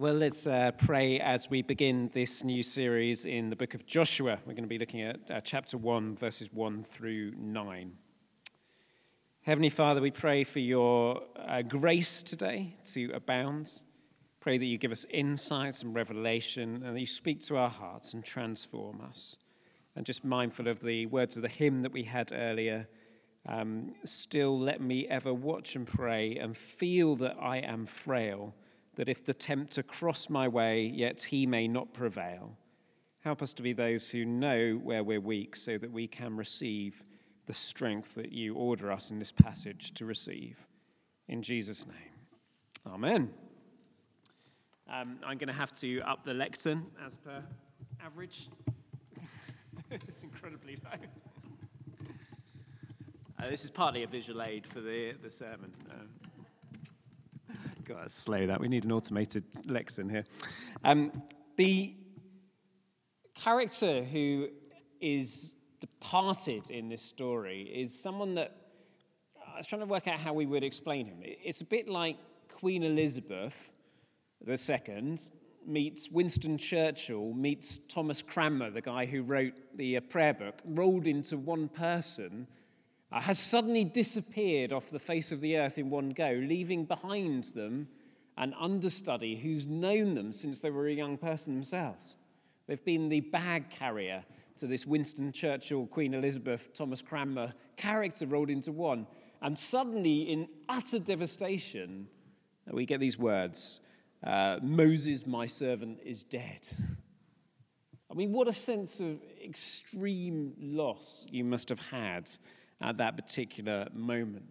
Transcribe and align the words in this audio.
Well, 0.00 0.14
let's 0.14 0.46
uh, 0.46 0.70
pray 0.78 1.20
as 1.20 1.50
we 1.50 1.60
begin 1.60 2.10
this 2.14 2.42
new 2.42 2.62
series 2.62 3.26
in 3.26 3.50
the 3.50 3.54
book 3.54 3.74
of 3.74 3.84
Joshua. 3.84 4.38
We're 4.46 4.54
going 4.54 4.64
to 4.64 4.66
be 4.66 4.78
looking 4.78 5.02
at 5.02 5.20
uh, 5.30 5.42
chapter 5.42 5.76
1, 5.76 6.16
verses 6.16 6.50
1 6.54 6.84
through 6.84 7.34
9. 7.36 7.92
Heavenly 9.42 9.68
Father, 9.68 10.00
we 10.00 10.10
pray 10.10 10.42
for 10.44 10.58
your 10.60 11.20
uh, 11.36 11.60
grace 11.60 12.22
today 12.22 12.78
to 12.94 13.10
abound. 13.12 13.82
Pray 14.40 14.56
that 14.56 14.64
you 14.64 14.78
give 14.78 14.90
us 14.90 15.04
insights 15.10 15.82
and 15.82 15.94
revelation 15.94 16.82
and 16.82 16.96
that 16.96 17.00
you 17.00 17.04
speak 17.04 17.42
to 17.42 17.58
our 17.58 17.68
hearts 17.68 18.14
and 18.14 18.24
transform 18.24 19.02
us. 19.02 19.36
And 19.96 20.06
just 20.06 20.24
mindful 20.24 20.66
of 20.66 20.80
the 20.80 21.04
words 21.04 21.36
of 21.36 21.42
the 21.42 21.48
hymn 21.50 21.82
that 21.82 21.92
we 21.92 22.04
had 22.04 22.32
earlier. 22.32 22.88
Um, 23.46 23.92
still, 24.04 24.58
let 24.58 24.80
me 24.80 25.06
ever 25.08 25.34
watch 25.34 25.76
and 25.76 25.86
pray 25.86 26.38
and 26.38 26.56
feel 26.56 27.16
that 27.16 27.36
I 27.38 27.58
am 27.58 27.84
frail 27.84 28.54
that 28.96 29.08
if 29.08 29.24
the 29.24 29.34
tempter 29.34 29.82
cross 29.82 30.28
my 30.28 30.48
way, 30.48 30.82
yet 30.82 31.22
he 31.22 31.46
may 31.46 31.68
not 31.68 31.92
prevail. 31.92 32.56
Help 33.20 33.42
us 33.42 33.52
to 33.54 33.62
be 33.62 33.72
those 33.72 34.10
who 34.10 34.24
know 34.24 34.80
where 34.82 35.04
we're 35.04 35.20
weak 35.20 35.54
so 35.54 35.78
that 35.78 35.90
we 35.90 36.06
can 36.06 36.36
receive 36.36 37.02
the 37.46 37.54
strength 37.54 38.14
that 38.14 38.32
you 38.32 38.54
order 38.54 38.90
us 38.90 39.10
in 39.10 39.18
this 39.18 39.32
passage 39.32 39.92
to 39.94 40.04
receive. 40.04 40.56
In 41.28 41.42
Jesus' 41.42 41.86
name. 41.86 41.96
Amen. 42.86 43.30
Um, 44.88 45.18
I'm 45.24 45.38
going 45.38 45.48
to 45.48 45.54
have 45.54 45.72
to 45.74 46.00
up 46.00 46.24
the 46.24 46.34
lectern 46.34 46.86
as 47.04 47.16
per 47.16 47.42
average. 48.04 48.48
it's 49.90 50.22
incredibly 50.22 50.78
low. 50.84 50.98
Uh, 53.38 53.48
this 53.48 53.64
is 53.64 53.70
partly 53.70 54.02
a 54.02 54.06
visual 54.06 54.42
aid 54.42 54.66
for 54.66 54.80
the, 54.80 55.12
the 55.22 55.30
sermon. 55.30 55.72
Uh, 55.90 55.94
got 57.90 58.02
to 58.04 58.08
slow 58.08 58.46
that. 58.46 58.60
We 58.60 58.68
need 58.68 58.84
an 58.84 58.92
automated 58.92 59.44
lexicon 59.66 60.10
here. 60.10 60.24
Um, 60.84 61.10
the 61.56 61.94
character 63.34 64.02
who 64.02 64.48
is 65.00 65.56
departed 65.80 66.70
in 66.70 66.88
this 66.88 67.02
story 67.02 67.62
is 67.62 67.98
someone 67.98 68.34
that 68.34 68.56
I 69.54 69.58
was 69.58 69.66
trying 69.66 69.80
to 69.80 69.86
work 69.86 70.06
out 70.08 70.18
how 70.18 70.32
we 70.32 70.46
would 70.46 70.62
explain 70.62 71.06
him. 71.06 71.18
It's 71.22 71.60
a 71.60 71.64
bit 71.64 71.88
like 71.88 72.16
Queen 72.48 72.82
Elizabeth 72.82 73.72
II 74.46 75.16
meets 75.66 76.10
Winston 76.10 76.56
Churchill, 76.58 77.32
meets 77.34 77.78
Thomas 77.88 78.22
Cranmer, 78.22 78.70
the 78.70 78.80
guy 78.80 79.06
who 79.06 79.22
wrote 79.22 79.54
the 79.76 79.96
uh, 79.96 80.00
prayer 80.00 80.32
book, 80.32 80.60
rolled 80.64 81.06
into 81.06 81.36
one 81.36 81.68
person 81.68 82.46
has 83.12 83.38
suddenly 83.38 83.84
disappeared 83.84 84.72
off 84.72 84.90
the 84.90 84.98
face 84.98 85.32
of 85.32 85.40
the 85.40 85.56
earth 85.56 85.78
in 85.78 85.90
one 85.90 86.10
go, 86.10 86.40
leaving 86.42 86.84
behind 86.84 87.44
them 87.44 87.88
an 88.38 88.54
understudy 88.58 89.36
who's 89.36 89.66
known 89.66 90.14
them 90.14 90.32
since 90.32 90.60
they 90.60 90.70
were 90.70 90.86
a 90.86 90.92
young 90.92 91.18
person 91.18 91.54
themselves. 91.54 92.16
They've 92.66 92.84
been 92.84 93.08
the 93.08 93.20
bag 93.20 93.68
carrier 93.68 94.24
to 94.56 94.66
this 94.66 94.86
Winston 94.86 95.32
Churchill, 95.32 95.86
Queen 95.86 96.14
Elizabeth, 96.14 96.72
Thomas 96.72 97.02
Cranmer 97.02 97.52
character 97.76 98.26
rolled 98.26 98.50
into 98.50 98.70
one. 98.72 99.06
And 99.42 99.58
suddenly, 99.58 100.22
in 100.30 100.48
utter 100.68 100.98
devastation, 100.98 102.06
we 102.70 102.86
get 102.86 103.00
these 103.00 103.18
words 103.18 103.80
uh, 104.22 104.58
Moses, 104.62 105.26
my 105.26 105.46
servant, 105.46 105.98
is 106.04 106.22
dead. 106.24 106.68
I 108.10 108.14
mean, 108.14 108.32
what 108.32 108.48
a 108.48 108.52
sense 108.52 109.00
of 109.00 109.18
extreme 109.42 110.52
loss 110.60 111.26
you 111.30 111.44
must 111.44 111.68
have 111.70 111.80
had 111.80 112.28
at 112.80 112.96
that 112.98 113.16
particular 113.16 113.88
moment. 113.92 114.44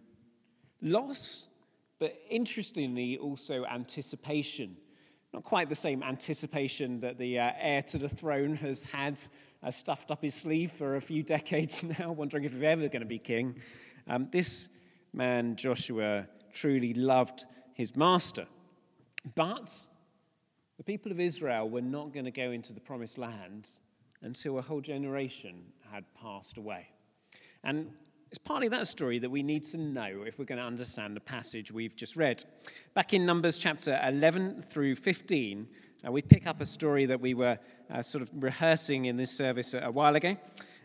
Loss, 0.82 1.48
but 1.98 2.16
interestingly, 2.28 3.18
also 3.18 3.64
anticipation. 3.64 4.76
Not 5.32 5.44
quite 5.44 5.68
the 5.68 5.74
same 5.74 6.02
anticipation 6.02 7.00
that 7.00 7.18
the 7.18 7.38
uh, 7.38 7.52
heir 7.58 7.82
to 7.82 7.98
the 7.98 8.08
throne 8.08 8.54
has 8.56 8.84
had 8.84 9.20
uh, 9.62 9.70
stuffed 9.70 10.10
up 10.10 10.22
his 10.22 10.34
sleeve 10.34 10.72
for 10.72 10.96
a 10.96 11.00
few 11.00 11.22
decades 11.36 11.82
now, 11.82 12.12
wondering 12.12 12.44
if 12.44 12.52
he's 12.52 12.62
ever 12.62 12.88
going 12.88 13.00
to 13.00 13.06
be 13.06 13.18
king. 13.18 13.56
Um, 14.08 14.28
this 14.32 14.68
man, 15.12 15.56
Joshua, 15.56 16.26
truly 16.52 16.94
loved 16.94 17.44
his 17.74 17.94
master. 17.96 18.46
But 19.34 19.86
the 20.78 20.84
people 20.84 21.12
of 21.12 21.20
Israel 21.20 21.68
were 21.68 21.82
not 21.82 22.12
going 22.12 22.24
to 22.24 22.30
go 22.30 22.50
into 22.52 22.72
the 22.72 22.80
promised 22.80 23.18
land 23.18 23.68
until 24.22 24.58
a 24.58 24.62
whole 24.62 24.80
generation 24.80 25.62
had 25.92 26.04
passed 26.14 26.56
away. 26.56 26.88
And 27.64 27.90
it's 28.30 28.38
partly 28.38 28.68
that 28.68 28.86
story 28.86 29.18
that 29.18 29.30
we 29.30 29.42
need 29.42 29.64
to 29.64 29.76
know 29.76 30.22
if 30.24 30.38
we're 30.38 30.44
going 30.44 30.60
to 30.60 30.64
understand 30.64 31.16
the 31.16 31.20
passage 31.20 31.72
we've 31.72 31.96
just 31.96 32.14
read. 32.14 32.44
Back 32.94 33.12
in 33.12 33.26
Numbers 33.26 33.58
chapter 33.58 34.00
11 34.06 34.62
through 34.70 34.94
15, 34.94 35.66
uh, 36.06 36.12
we 36.12 36.22
pick 36.22 36.46
up 36.46 36.60
a 36.60 36.66
story 36.66 37.06
that 37.06 37.20
we 37.20 37.34
were 37.34 37.58
uh, 37.92 38.02
sort 38.02 38.22
of 38.22 38.30
rehearsing 38.40 39.06
in 39.06 39.16
this 39.16 39.32
service 39.32 39.74
a, 39.74 39.80
a 39.80 39.90
while 39.90 40.14
ago. 40.14 40.36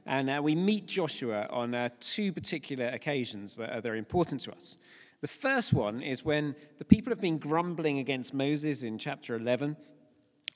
And 0.08 0.28
uh, 0.28 0.42
we 0.44 0.56
meet 0.56 0.88
Joshua 0.88 1.48
on 1.52 1.76
uh, 1.76 1.90
two 2.00 2.34
particular 2.34 2.88
occasions 2.88 3.56
that 3.58 3.72
are 3.72 3.82
very 3.82 4.00
important 4.00 4.42
to 4.42 4.52
us. 4.52 4.78
The 5.22 5.28
first 5.28 5.72
one 5.72 6.02
is 6.02 6.26
when 6.26 6.56
the 6.80 6.86
people 6.86 7.12
have 7.12 7.22
been 7.22 7.38
grumbling 7.38 8.00
against 8.00 8.34
Moses 8.34 8.82
in 8.82 8.98
chapter 8.98 9.36
11, 9.36 9.78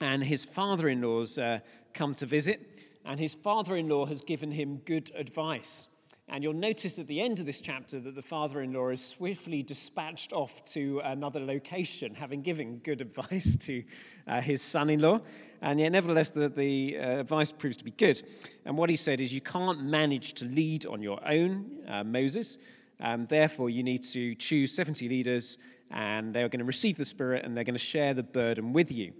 and 0.01 0.23
his 0.23 0.43
father 0.43 0.89
in 0.89 1.03
law's 1.03 1.37
uh, 1.37 1.59
come 1.93 2.15
to 2.15 2.25
visit, 2.25 2.79
and 3.05 3.19
his 3.19 3.35
father 3.35 3.75
in 3.75 3.87
law 3.87 4.07
has 4.07 4.21
given 4.21 4.51
him 4.51 4.77
good 4.85 5.11
advice. 5.15 5.87
And 6.31 6.43
you'll 6.43 6.53
notice 6.53 6.99
at 6.99 7.07
the 7.07 7.21
end 7.21 7.39
of 7.39 7.47
this 7.47 7.59
chapter 7.59 7.99
that 7.99 8.13
the 8.13 8.21
father 8.21 8.61
in 8.61 8.71
law 8.71 8.89
is 8.89 9.03
swiftly 9.03 9.63
dispatched 9.63 10.31
off 10.31 10.63
to 10.73 11.01
another 11.03 11.39
location, 11.39 12.13
having 12.13 12.43
given 12.43 12.77
good 12.77 13.01
advice 13.01 13.55
to 13.57 13.83
uh, 14.27 14.39
his 14.39 14.61
son 14.61 14.91
in 14.91 14.99
law. 14.99 15.21
And 15.61 15.79
yet, 15.79 15.91
nevertheless, 15.91 16.29
the, 16.29 16.47
the 16.47 16.97
uh, 16.99 17.19
advice 17.21 17.51
proves 17.51 17.77
to 17.77 17.83
be 17.83 17.91
good. 17.91 18.21
And 18.65 18.77
what 18.77 18.91
he 18.91 18.95
said 18.95 19.19
is, 19.19 19.33
You 19.33 19.41
can't 19.41 19.83
manage 19.83 20.33
to 20.35 20.45
lead 20.45 20.85
on 20.85 21.01
your 21.01 21.19
own, 21.27 21.65
uh, 21.87 22.03
Moses. 22.03 22.59
Um, 22.99 23.25
therefore, 23.25 23.71
you 23.71 23.81
need 23.81 24.03
to 24.03 24.35
choose 24.35 24.71
70 24.73 25.09
leaders, 25.09 25.57
and 25.89 26.33
they're 26.33 26.49
going 26.49 26.59
to 26.59 26.65
receive 26.65 26.97
the 26.97 27.05
Spirit 27.05 27.43
and 27.43 27.57
they're 27.57 27.63
going 27.63 27.73
to 27.73 27.79
share 27.79 28.13
the 28.13 28.23
burden 28.23 28.71
with 28.71 28.91
you. 28.91 29.13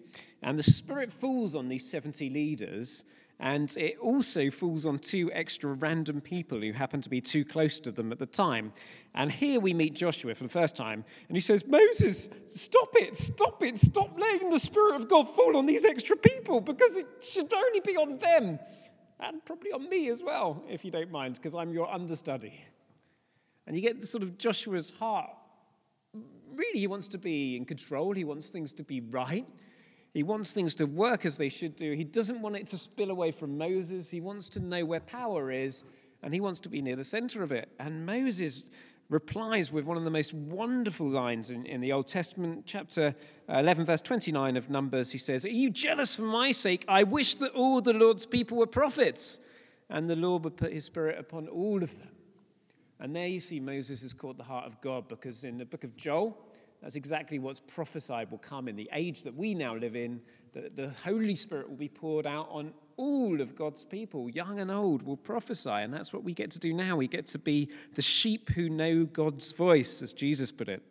And 0.43 0.59
the 0.59 0.63
Spirit 0.63 1.11
falls 1.11 1.55
on 1.55 1.69
these 1.69 1.89
70 1.89 2.29
leaders 2.29 3.03
and 3.39 3.75
it 3.77 3.97
also 3.99 4.49
falls 4.49 4.85
on 4.85 4.99
two 4.99 5.31
extra 5.33 5.71
random 5.71 6.19
people 6.19 6.59
who 6.59 6.73
happen 6.73 6.99
to 6.99 7.09
be 7.09 7.21
too 7.21 7.45
close 7.45 7.79
to 7.79 7.91
them 7.91 8.11
at 8.11 8.19
the 8.19 8.25
time. 8.25 8.73
And 9.15 9.31
here 9.31 9.61
we 9.61 9.73
meet 9.73 9.93
Joshua 9.93 10.35
for 10.35 10.43
the 10.43 10.49
first 10.49 10.75
time, 10.75 11.05
and 11.29 11.37
he 11.37 11.41
says, 11.41 11.65
Moses, 11.65 12.27
stop 12.47 12.89
it, 12.95 13.15
stop 13.15 13.63
it, 13.63 13.77
stop 13.77 14.19
letting 14.19 14.49
the 14.49 14.59
Spirit 14.59 14.95
of 14.95 15.07
God 15.07 15.29
fall 15.29 15.55
on 15.55 15.65
these 15.65 15.85
extra 15.85 16.17
people 16.17 16.59
because 16.59 16.97
it 16.97 17.07
should 17.21 17.53
only 17.53 17.79
be 17.79 17.95
on 17.95 18.17
them. 18.17 18.59
And 19.21 19.43
probably 19.45 19.71
on 19.71 19.89
me 19.89 20.09
as 20.09 20.21
well, 20.21 20.63
if 20.69 20.83
you 20.83 20.91
don't 20.91 21.11
mind, 21.11 21.35
because 21.35 21.55
I'm 21.55 21.73
your 21.73 21.91
understudy. 21.91 22.61
And 23.67 23.75
you 23.75 23.81
get 23.81 24.01
the 24.01 24.07
sort 24.07 24.23
of 24.23 24.37
Joshua's 24.37 24.89
heart. 24.89 25.29
Really, 26.53 26.79
he 26.79 26.87
wants 26.87 27.07
to 27.09 27.17
be 27.17 27.55
in 27.55 27.63
control, 27.63 28.13
he 28.13 28.25
wants 28.25 28.49
things 28.49 28.73
to 28.73 28.83
be 28.83 28.99
right. 28.99 29.47
He 30.13 30.23
wants 30.23 30.53
things 30.53 30.73
to 30.75 30.85
work 30.85 31.25
as 31.25 31.37
they 31.37 31.49
should 31.49 31.75
do. 31.75 31.93
He 31.93 32.03
doesn't 32.03 32.41
want 32.41 32.55
it 32.55 32.67
to 32.67 32.77
spill 32.77 33.11
away 33.11 33.31
from 33.31 33.57
Moses. 33.57 34.09
He 34.09 34.21
wants 34.21 34.49
to 34.49 34.59
know 34.59 34.83
where 34.83 34.99
power 34.99 35.51
is, 35.51 35.83
and 36.23 36.33
he 36.33 36.39
wants 36.39 36.59
to 36.61 36.69
be 36.69 36.81
near 36.81 36.95
the 36.95 37.03
center 37.03 37.43
of 37.43 37.51
it. 37.51 37.69
And 37.79 38.05
Moses 38.05 38.65
replies 39.09 39.71
with 39.71 39.85
one 39.85 39.97
of 39.97 40.03
the 40.03 40.09
most 40.09 40.33
wonderful 40.33 41.07
lines 41.07 41.49
in, 41.49 41.65
in 41.65 41.81
the 41.81 41.91
Old 41.91 42.07
Testament, 42.07 42.63
chapter 42.65 43.15
uh, 43.47 43.59
11, 43.59 43.85
verse 43.85 44.01
29 44.01 44.57
of 44.57 44.69
Numbers. 44.69 45.11
He 45.11 45.17
says, 45.17 45.45
Are 45.45 45.49
you 45.49 45.69
jealous 45.69 46.15
for 46.15 46.23
my 46.23 46.51
sake? 46.51 46.85
I 46.87 47.03
wish 47.03 47.35
that 47.35 47.51
all 47.53 47.81
the 47.81 47.93
Lord's 47.93 48.25
people 48.25 48.57
were 48.57 48.67
prophets, 48.67 49.39
and 49.89 50.09
the 50.09 50.15
Lord 50.15 50.43
would 50.43 50.57
put 50.57 50.71
his 50.71 50.85
spirit 50.85 51.19
upon 51.19 51.47
all 51.47 51.81
of 51.83 51.97
them. 51.99 52.11
And 52.99 53.15
there 53.15 53.27
you 53.27 53.39
see 53.39 53.59
Moses 53.59 54.01
has 54.01 54.13
caught 54.13 54.37
the 54.37 54.43
heart 54.43 54.65
of 54.65 54.79
God 54.81 55.07
because 55.07 55.43
in 55.43 55.57
the 55.57 55.65
book 55.65 55.83
of 55.83 55.95
Joel, 55.95 56.37
that's 56.81 56.95
exactly 56.95 57.39
what's 57.39 57.59
prophesied 57.59 58.31
will 58.31 58.37
come 58.37 58.67
in 58.67 58.75
the 58.75 58.89
age 58.93 59.23
that 59.23 59.35
we 59.35 59.53
now 59.53 59.75
live 59.75 59.95
in. 59.95 60.21
That 60.53 60.75
the 60.75 60.89
Holy 61.03 61.35
Spirit 61.35 61.69
will 61.69 61.77
be 61.77 61.89
poured 61.89 62.25
out 62.25 62.47
on 62.49 62.73
all 62.95 63.41
of 63.41 63.55
God's 63.55 63.83
people, 63.83 64.29
young 64.29 64.59
and 64.59 64.71
old, 64.71 65.03
will 65.03 65.17
prophesy. 65.17 65.69
And 65.69 65.93
that's 65.93 66.11
what 66.13 66.23
we 66.23 66.33
get 66.33 66.51
to 66.51 66.59
do 66.59 66.73
now. 66.73 66.95
We 66.95 67.07
get 67.07 67.27
to 67.27 67.39
be 67.39 67.69
the 67.95 68.01
sheep 68.01 68.49
who 68.49 68.69
know 68.69 69.03
God's 69.05 69.51
voice, 69.51 70.01
as 70.01 70.13
Jesus 70.13 70.51
put 70.51 70.69
it. 70.69 70.81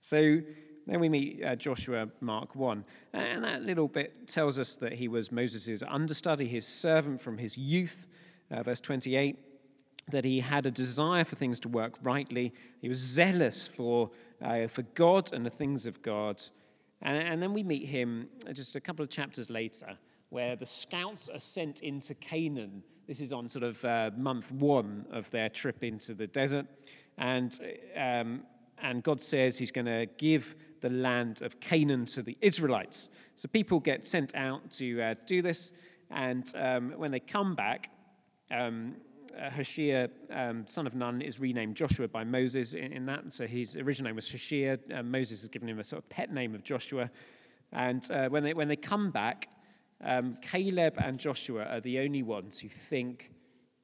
So 0.00 0.40
then 0.86 1.00
we 1.00 1.08
meet 1.08 1.42
uh, 1.44 1.56
Joshua 1.56 2.08
Mark 2.20 2.54
1. 2.54 2.84
And 3.12 3.44
that 3.44 3.62
little 3.62 3.88
bit 3.88 4.28
tells 4.28 4.58
us 4.58 4.76
that 4.76 4.92
he 4.92 5.08
was 5.08 5.32
Moses' 5.32 5.82
understudy, 5.86 6.46
his 6.46 6.66
servant 6.66 7.20
from 7.20 7.38
his 7.38 7.56
youth. 7.56 8.06
Uh, 8.50 8.62
verse 8.62 8.80
28 8.80 9.38
that 10.10 10.24
he 10.24 10.40
had 10.40 10.66
a 10.66 10.70
desire 10.70 11.24
for 11.24 11.36
things 11.36 11.60
to 11.60 11.68
work 11.68 11.98
rightly. 12.02 12.52
He 12.80 12.88
was 12.88 12.98
zealous 12.98 13.66
for 13.66 14.10
uh, 14.42 14.66
for 14.68 14.82
God 14.94 15.32
and 15.32 15.44
the 15.44 15.50
things 15.50 15.86
of 15.86 16.00
God. 16.02 16.42
And, 17.02 17.16
and 17.16 17.42
then 17.42 17.52
we 17.52 17.62
meet 17.62 17.86
him 17.86 18.28
just 18.52 18.76
a 18.76 18.80
couple 18.80 19.02
of 19.02 19.10
chapters 19.10 19.50
later, 19.50 19.98
where 20.30 20.56
the 20.56 20.66
scouts 20.66 21.28
are 21.28 21.38
sent 21.38 21.82
into 21.82 22.14
Canaan. 22.14 22.82
This 23.06 23.20
is 23.20 23.32
on 23.32 23.48
sort 23.48 23.64
of 23.64 23.84
uh, 23.84 24.10
month 24.16 24.52
one 24.52 25.06
of 25.10 25.30
their 25.30 25.48
trip 25.48 25.82
into 25.82 26.14
the 26.14 26.26
desert. 26.26 26.66
And, 27.18 27.58
um, 27.96 28.42
and 28.82 29.02
God 29.02 29.20
says 29.20 29.58
he's 29.58 29.72
going 29.72 29.86
to 29.86 30.06
give 30.16 30.56
the 30.80 30.90
land 30.90 31.42
of 31.42 31.60
Canaan 31.60 32.06
to 32.06 32.22
the 32.22 32.36
Israelites. 32.40 33.10
So 33.34 33.48
people 33.48 33.80
get 33.80 34.06
sent 34.06 34.34
out 34.34 34.70
to 34.72 35.02
uh, 35.02 35.14
do 35.26 35.42
this, 35.42 35.72
and 36.10 36.50
um, 36.56 36.92
when 36.96 37.10
they 37.10 37.20
come 37.20 37.54
back, 37.54 37.90
um, 38.50 38.96
Hoshea, 39.52 40.08
um, 40.30 40.66
son 40.66 40.86
of 40.86 40.94
Nun, 40.94 41.22
is 41.22 41.40
renamed 41.40 41.76
Joshua 41.76 42.08
by 42.08 42.24
Moses 42.24 42.74
in, 42.74 42.92
in 42.92 43.06
that. 43.06 43.32
So 43.32 43.46
his 43.46 43.76
original 43.76 44.08
name 44.08 44.16
was 44.16 44.30
Hoshea. 44.30 44.78
Uh, 44.94 45.02
Moses 45.02 45.40
has 45.40 45.48
given 45.48 45.68
him 45.68 45.78
a 45.78 45.84
sort 45.84 46.02
of 46.02 46.08
pet 46.08 46.32
name 46.32 46.54
of 46.54 46.62
Joshua. 46.62 47.10
And 47.72 48.08
uh, 48.10 48.28
when, 48.28 48.42
they, 48.42 48.54
when 48.54 48.68
they 48.68 48.76
come 48.76 49.10
back, 49.10 49.48
um, 50.02 50.36
Caleb 50.42 50.94
and 50.98 51.18
Joshua 51.18 51.64
are 51.64 51.80
the 51.80 51.98
only 52.00 52.22
ones 52.22 52.58
who 52.58 52.68
think 52.68 53.30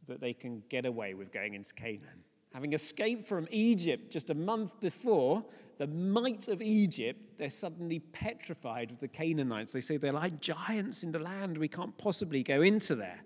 that 0.09 0.21
they 0.21 0.33
can 0.33 0.63
get 0.69 0.87
away 0.87 1.15
with 1.15 1.33
going 1.33 1.55
into 1.55 1.75
Canaan. 1.75 2.25
Having 2.53 2.73
escaped 2.73 3.29
from 3.29 3.47
Egypt 3.51 4.11
just 4.11 4.31
a 4.31 4.35
month 4.35 4.81
before, 4.81 5.45
the 5.79 5.87
might 5.87 6.49
of 6.49 6.63
Egypt, 6.63 7.21
they're 7.39 7.51
suddenly 7.51 7.99
petrified 7.99 8.91
of 8.91 8.99
the 8.99 9.09
Canaanites. 9.09 9.73
They 9.73 9.81
say 9.81 9.99
they're 9.99 10.13
like 10.13 10.41
giants 10.41 11.03
in 11.03 11.13
the 11.13 11.19
land. 11.19 11.59
We 11.59 11.69
can't 11.69 11.97
possibly 11.99 12.43
go 12.43 12.63
into 12.63 12.95
there. 12.95 13.23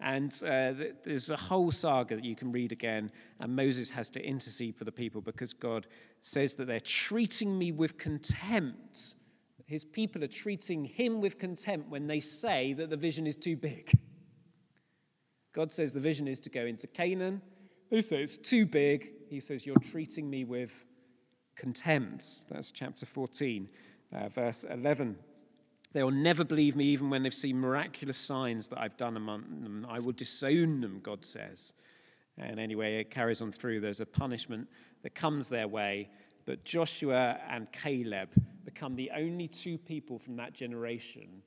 And 0.00 0.32
uh, 0.46 0.72
there's 1.04 1.30
a 1.30 1.36
whole 1.36 1.72
saga 1.72 2.14
that 2.14 2.24
you 2.24 2.36
can 2.36 2.52
read 2.52 2.70
again. 2.70 3.10
And 3.40 3.54
Moses 3.54 3.90
has 3.90 4.08
to 4.10 4.24
intercede 4.24 4.76
for 4.76 4.84
the 4.84 4.92
people 4.92 5.20
because 5.20 5.52
God 5.52 5.88
says 6.22 6.54
that 6.56 6.66
they're 6.66 6.78
treating 6.80 7.58
me 7.58 7.72
with 7.72 7.98
contempt. 7.98 9.16
His 9.66 9.84
people 9.84 10.22
are 10.24 10.28
treating 10.28 10.84
him 10.84 11.20
with 11.20 11.38
contempt 11.38 11.90
when 11.90 12.06
they 12.06 12.20
say 12.20 12.72
that 12.74 12.90
the 12.90 12.96
vision 12.96 13.26
is 13.26 13.36
too 13.36 13.56
big. 13.56 13.92
God 15.52 15.72
says 15.72 15.92
the 15.92 16.00
vision 16.00 16.28
is 16.28 16.40
to 16.40 16.50
go 16.50 16.64
into 16.64 16.86
Canaan. 16.86 17.42
They 17.90 18.00
say 18.00 18.22
it's 18.22 18.36
too 18.36 18.66
big. 18.66 19.10
He 19.28 19.40
says, 19.40 19.66
You're 19.66 19.76
treating 19.76 20.30
me 20.30 20.44
with 20.44 20.84
contempt. 21.56 22.44
That's 22.48 22.70
chapter 22.70 23.04
14, 23.04 23.68
uh, 24.14 24.28
verse 24.28 24.64
11. 24.64 25.16
They 25.92 26.02
will 26.02 26.10
never 26.10 26.44
believe 26.44 26.76
me 26.76 26.84
even 26.86 27.08
when 27.10 27.22
they've 27.22 27.32
seen 27.32 27.58
miraculous 27.58 28.18
signs 28.18 28.68
that 28.68 28.78
I've 28.78 28.96
done 28.96 29.16
among 29.16 29.62
them. 29.62 29.86
I 29.88 29.98
will 29.98 30.12
disown 30.12 30.80
them, 30.80 31.00
God 31.02 31.24
says. 31.24 31.72
And 32.36 32.60
anyway, 32.60 33.00
it 33.00 33.10
carries 33.10 33.40
on 33.40 33.52
through. 33.52 33.80
There's 33.80 34.00
a 34.00 34.06
punishment 34.06 34.68
that 35.02 35.14
comes 35.14 35.48
their 35.48 35.66
way. 35.66 36.10
But 36.44 36.64
Joshua 36.64 37.38
and 37.50 37.70
Caleb 37.72 38.28
become 38.64 38.94
the 38.96 39.10
only 39.16 39.48
two 39.48 39.78
people 39.78 40.18
from 40.18 40.36
that 40.36 40.52
generation 40.52 41.42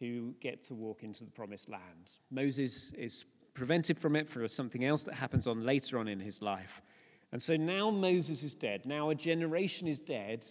who 0.00 0.34
get 0.40 0.62
to 0.64 0.74
walk 0.74 1.04
into 1.04 1.24
the 1.24 1.30
promised 1.30 1.68
land. 1.68 2.18
Moses 2.30 2.92
is 2.98 3.24
prevented 3.54 3.98
from 3.98 4.16
it 4.16 4.28
for 4.28 4.46
something 4.48 4.84
else 4.84 5.04
that 5.04 5.14
happens 5.14 5.46
on 5.46 5.64
later 5.64 5.98
on 5.98 6.08
in 6.08 6.18
his 6.18 6.42
life. 6.42 6.82
And 7.30 7.42
so 7.42 7.56
now 7.56 7.90
Moses 7.90 8.42
is 8.42 8.54
dead. 8.54 8.84
Now 8.84 9.10
a 9.10 9.14
generation 9.14 9.86
is 9.86 10.00
dead. 10.00 10.44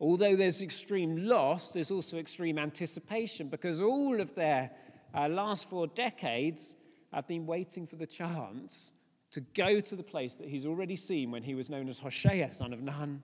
Although 0.00 0.36
there's 0.36 0.60
extreme 0.60 1.28
loss, 1.28 1.72
there's 1.72 1.90
also 1.90 2.18
extreme 2.18 2.58
anticipation 2.58 3.48
because 3.48 3.80
all 3.80 4.20
of 4.20 4.34
their 4.34 4.70
uh, 5.14 5.28
last 5.28 5.70
four 5.70 5.86
decades 5.86 6.74
have 7.12 7.26
been 7.28 7.46
waiting 7.46 7.86
for 7.86 7.96
the 7.96 8.06
chance 8.06 8.92
to 9.30 9.40
go 9.40 9.80
to 9.80 9.96
the 9.96 10.02
place 10.02 10.34
that 10.34 10.48
he's 10.48 10.66
already 10.66 10.96
seen 10.96 11.30
when 11.30 11.42
he 11.42 11.54
was 11.54 11.70
known 11.70 11.88
as 11.88 11.98
Hoshea, 11.98 12.48
son 12.50 12.72
of 12.72 12.82
Nun. 12.82 13.22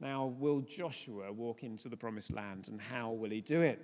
Now, 0.00 0.34
will 0.38 0.60
Joshua 0.60 1.32
walk 1.32 1.62
into 1.62 1.88
the 1.88 1.96
promised 1.96 2.32
land 2.32 2.68
and 2.68 2.80
how 2.80 3.10
will 3.12 3.30
he 3.30 3.40
do 3.40 3.60
it? 3.62 3.80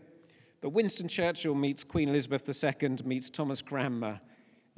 But 0.60 0.70
Winston 0.70 1.08
Churchill 1.08 1.54
meets 1.54 1.84
Queen 1.84 2.08
Elizabeth 2.08 2.48
II, 2.48 2.96
meets 3.04 3.30
Thomas 3.30 3.62
Cranmer, 3.62 4.20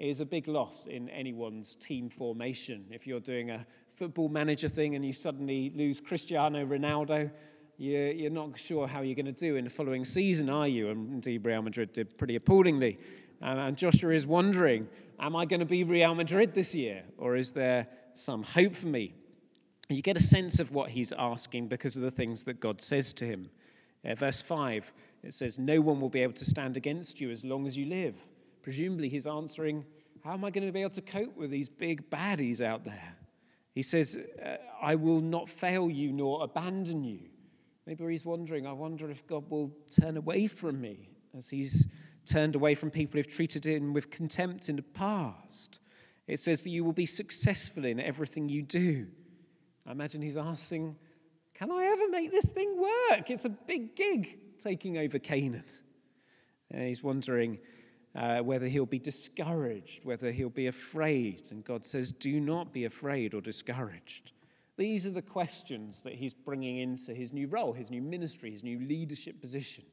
is 0.03 0.21
a 0.21 0.25
big 0.27 0.49
loss 0.49 0.87
in 0.87 1.09
anyone's 1.11 1.77
team 1.77 2.11
formation. 2.11 2.85
If 2.91 3.07
you're 3.07 3.21
doing 3.21 3.51
a 3.51 3.65
football 3.95 4.29
manager 4.29 4.69
thing 4.69 4.97
and 4.97 5.05
you 5.05 5.13
suddenly 5.13 5.73
lose 5.77 6.01
Cristiano 6.01 6.67
Ronaldo, 6.67 7.31
you're, 7.79 8.31
not 8.31 8.59
sure 8.59 8.87
how 8.87 9.03
you're 9.03 9.15
going 9.15 9.27
to 9.27 9.33
do 9.33 9.57
in 9.57 9.65
the 9.65 9.71
following 9.71 10.05
season, 10.05 10.51
are 10.51 10.67
you? 10.67 10.91
And 10.91 11.15
indeed, 11.15 11.45
Real 11.45 11.63
Madrid 11.63 11.93
did 11.93 12.19
pretty 12.19 12.37
appallingly. 12.37 12.99
Um, 13.41 13.59
and 13.59 13.77
Joshua 13.77 14.13
is 14.13 14.27
wondering, 14.27 14.89
am 15.21 15.37
I 15.37 15.45
going 15.45 15.61
to 15.61 15.67
be 15.67 15.85
Real 15.85 16.15
Madrid 16.15 16.53
this 16.53 16.75
year? 16.75 17.05
Or 17.17 17.37
is 17.37 17.53
there 17.53 17.87
some 18.15 18.43
hope 18.43 18.75
for 18.75 18.89
me? 18.89 19.15
You 19.89 20.03
get 20.03 20.17
a 20.17 20.21
sense 20.21 20.59
of 20.59 20.73
what 20.73 20.91
he's 20.91 21.13
asking 21.13 21.69
because 21.69 21.97
of 21.97 22.03
the 22.03 22.11
things 22.11 22.45
that 22.45 22.61
God 22.61 22.81
says 22.81 23.13
to 23.15 23.25
him. 23.25 23.51
Uh, 24.05 24.15
verse 24.17 24.43
5, 24.43 24.93
it 25.23 25.35
says, 25.35 25.59
No 25.59 25.81
one 25.81 26.01
will 26.01 26.09
be 26.09 26.23
able 26.23 26.35
to 26.35 26.45
stand 26.45 26.77
against 26.77 27.21
you 27.21 27.31
as 27.31 27.45
long 27.45 27.67
as 27.67 27.77
you 27.77 27.87
live. 27.87 28.17
Presumably, 28.63 29.09
he's 29.09 29.27
answering, 29.27 29.85
How 30.25 30.33
am 30.33 30.45
I 30.45 30.51
going 30.51 30.67
to 30.67 30.73
be 30.73 30.81
able 30.81 30.91
to 30.91 31.03
cope 31.03 31.37
with 31.37 31.51
these 31.51 31.69
big 31.69 32.09
baddies 32.11 32.61
out 32.61 32.85
there? 32.85 33.17
He 33.75 33.83
says, 33.83 34.19
uh, 34.45 34.57
I 34.83 34.95
will 34.95 35.21
not 35.21 35.49
fail 35.49 35.91
you 35.91 36.13
nor 36.13 36.45
abandon 36.45 37.05
you. 37.05 37.21
Maybe 37.87 38.05
he's 38.11 38.27
wondering, 38.27 38.67
I 38.67 38.73
wonder 38.73 39.11
if 39.11 39.27
God 39.27 39.51
will 39.51 39.73
turn 39.91 40.17
away 40.17 40.47
from 40.47 40.81
me 40.81 41.09
as 41.37 41.49
he's 41.49 41.87
turned 42.25 42.55
away 42.55 42.75
from 42.75 42.91
people 42.91 43.19
who've 43.19 43.27
treated 43.27 43.67
him 43.67 43.93
with 43.93 44.11
contempt 44.11 44.69
in 44.69 44.77
the 44.77 44.83
past. 44.83 45.81
It 46.29 46.39
says 46.39 46.63
that 46.63 46.71
you 46.71 46.85
will 46.85 46.93
be 46.93 47.07
successful 47.07 47.85
in 47.85 47.99
everything 47.99 48.49
you 48.49 48.63
do. 48.63 49.07
I 49.87 49.93
imagine 49.93 50.23
he's 50.23 50.37
asking, 50.37 50.97
Can 51.55 51.73
I 51.73 51.85
ever 51.87 52.09
make 52.11 52.31
this 52.31 52.51
thing 52.51 52.81
work? 52.81 53.31
It's 53.31 53.45
a 53.45 53.51
big 53.51 53.97
gig 53.97 54.39
taking 54.61 54.99
over 54.99 55.19
Canaan. 55.19 55.65
And 56.71 56.87
he's 56.87 57.03
wondering, 57.03 57.59
uh, 58.15 58.41
whether 58.41 58.67
he'll 58.67 58.87
be 58.87 58.99
discouraged, 58.99 60.05
whether 60.05 60.31
he'll 60.31 60.51
be 60.51 60.67
afraid. 60.67 61.49
And 61.51 61.65
God 61.65 61.85
says, 61.85 62.13
Do 62.13 62.41
not 62.41 62.73
be 62.73 62.85
afraid 62.85 63.35
or 63.35 63.41
discouraged. 63.41 64.33
These 64.77 65.07
are 65.07 65.11
the 65.11 65.23
questions 65.23 66.03
that 66.03 66.15
he's 66.15 66.35
bringing 66.35 66.79
into 66.79 67.15
his 67.15 67.33
new 67.33 67.47
role, 67.47 67.73
his 67.73 67.91
new 67.91 68.03
ministry, 68.03 68.51
his 68.51 68.65
new 68.65 68.81
leadership 68.81 69.41
position. 69.41 69.85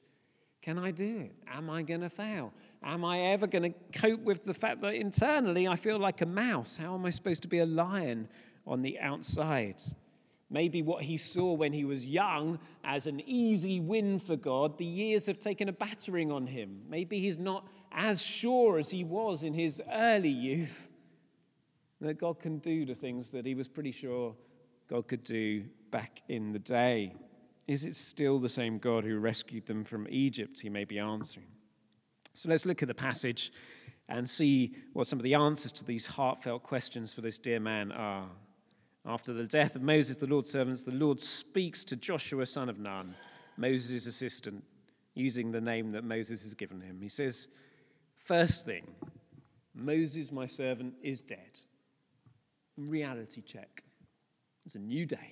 Can 0.62 0.77
I 0.77 0.92
do 0.92 1.19
it? 1.19 1.36
Am 1.48 1.69
I 1.69 1.83
going 1.83 2.01
to 2.01 2.10
fail? 2.10 2.54
Am 2.83 3.06
I 3.06 3.31
ever 3.31 3.48
going 3.48 3.74
to 3.74 4.00
cope 4.00 4.21
with 4.21 4.44
the 4.44 4.54
fact 4.54 4.81
that 4.81 4.94
internally 4.94 5.68
I 5.68 5.75
feel 5.75 5.98
like 5.98 6.21
a 6.21 6.25
mouse? 6.25 6.75
How 6.75 6.95
am 6.95 7.06
I 7.06 7.10
supposed 7.12 7.42
to 7.44 7.48
be 7.48 7.60
a 7.60 7.66
lion 7.66 8.27
on 8.68 8.81
the 8.81 9.00
outside? 9.00 9.81
Maybe 10.50 10.81
what 10.81 11.04
he 11.04 11.16
saw 11.16 11.54
when 11.54 11.71
he 11.71 11.86
was 11.86 12.06
young 12.06 12.60
as 12.83 13.07
an 13.07 13.21
easy 13.25 13.80
win 13.80 14.19
for 14.19 14.36
God, 14.36 14.77
the 14.77 14.86
years 14.86 15.27
have 15.27 15.39
taken 15.39 15.69
a 15.69 15.74
battering 15.74 16.31
on 16.31 16.48
him. 16.48 16.81
Maybe 16.89 17.19
he's 17.19 17.38
not 17.38 17.68
as 17.92 18.22
sure 18.22 18.78
as 18.78 18.90
he 18.90 19.04
was 19.04 19.44
in 19.44 19.54
his 19.54 19.82
early 19.92 20.30
youth 20.30 20.90
that 22.02 22.18
God 22.18 22.40
can 22.40 22.60
do 22.60 22.86
the 22.86 22.96
things 22.96 23.32
that 23.32 23.46
he 23.46 23.56
was 23.56 23.68
pretty 23.68 23.92
sure 23.92 24.36
God 24.90 25.08
could 25.08 25.24
do 25.24 25.66
back 25.92 26.22
in 26.30 26.52
the 26.52 26.60
day. 26.60 27.14
Is 27.68 27.86
it 27.86 27.96
still 27.96 28.40
the 28.40 28.50
same 28.50 28.80
God 28.80 29.04
who 29.04 29.20
rescued 29.20 29.66
them 29.66 29.84
from 29.84 30.08
Egypt? 30.10 30.60
He 30.60 30.70
may 30.70 30.86
be 30.86 30.98
answering. 30.98 31.48
So 32.34 32.50
let's 32.50 32.66
look 32.66 32.81
at 32.81 32.88
the 32.88 32.96
passage 32.96 33.52
and 34.08 34.28
see 34.28 34.76
what 34.94 35.08
some 35.08 35.19
of 35.19 35.24
the 35.24 35.36
answers 35.36 35.72
to 35.74 35.86
these 35.86 36.08
heartfelt 36.08 36.64
questions 36.64 37.14
for 37.14 37.22
this 37.22 37.38
dear 37.38 37.60
man 37.60 37.92
are. 37.92 38.28
After 39.06 39.34
the 39.34 39.46
death 39.46 39.76
of 39.76 39.81
Moses, 39.81 40.18
the 40.18 40.28
Lord's 40.28 40.50
servants, 40.50 40.84
the 40.84 40.92
Lord 40.92 41.19
speaks 41.19 41.84
to 41.86 41.96
Joshua, 41.96 42.46
son 42.46 42.69
of 42.69 42.80
Nun, 42.80 43.16
Moses' 43.58 44.08
assistant, 44.08 44.64
using 45.14 45.52
the 45.52 45.62
name 45.62 45.92
that 45.92 46.04
Moses 46.04 46.44
has 46.44 46.54
given 46.54 46.81
him. 46.81 47.00
He 47.02 47.10
says, 47.10 47.48
First 48.30 48.64
thing, 48.64 48.83
Moses, 49.74 50.31
my 50.31 50.45
servant, 50.45 50.94
is 51.02 51.19
dead. 51.19 51.57
Reality 52.78 53.42
check. 53.42 53.81
It's 54.68 54.76
a 54.76 54.80
new 54.80 55.07
day. 55.07 55.31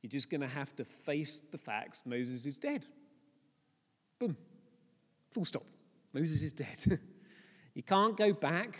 You're 0.00 0.08
just 0.08 0.30
going 0.30 0.40
to 0.40 0.46
have 0.46 0.74
to 0.76 0.86
face 0.86 1.42
the 1.52 1.58
facts 1.58 2.04
Moses 2.06 2.46
is 2.46 2.56
dead. 2.56 2.86
Boom. 4.18 4.38
Full 5.32 5.44
stop. 5.44 5.66
Moses 6.14 6.42
is 6.42 6.54
dead. 6.54 6.98
you 7.74 7.82
can't 7.82 8.16
go 8.16 8.32
back. 8.32 8.78